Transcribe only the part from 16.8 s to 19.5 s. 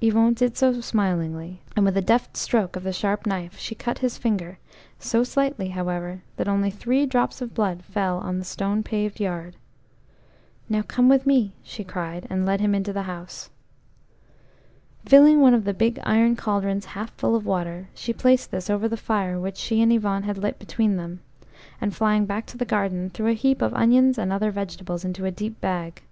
half full of water, she placed this over the fire